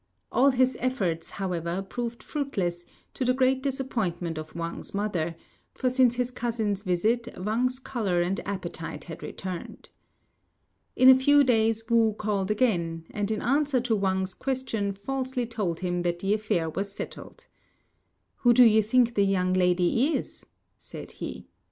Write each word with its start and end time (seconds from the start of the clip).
All 0.31 0.49
his 0.49 0.75
efforts, 0.79 1.29
however, 1.29 1.83
proved 1.83 2.23
fruitless, 2.23 2.87
to 3.13 3.23
the 3.23 3.35
great 3.35 3.61
disappointment 3.61 4.39
of 4.39 4.55
Wang's 4.55 4.95
mother; 4.95 5.35
for 5.75 5.91
since 5.91 6.15
his 6.15 6.31
cousin's 6.31 6.81
visit 6.81 7.27
Wang's 7.37 7.77
colour 7.77 8.19
and 8.19 8.39
appetite 8.43 9.03
had 9.03 9.21
returned. 9.21 9.89
In 10.95 11.07
a 11.07 11.13
few 11.13 11.43
days 11.43 11.87
Wu 11.87 12.13
called 12.13 12.49
again, 12.49 13.05
and 13.11 13.29
in 13.29 13.43
answer 13.43 13.79
to 13.81 13.95
Wang's 13.95 14.33
questions 14.33 14.97
falsely 14.97 15.45
told 15.45 15.81
him 15.81 16.01
that 16.01 16.17
the 16.17 16.33
affair 16.33 16.67
was 16.67 16.91
settled. 16.91 17.45
"Who 18.37 18.53
do 18.53 18.63
you 18.63 18.81
think 18.81 19.13
the 19.13 19.23
young 19.23 19.53
lady 19.53 20.15
is?" 20.17 20.47
said 20.79 21.11
he. 21.11 21.45